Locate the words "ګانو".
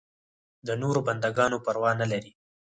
1.37-1.57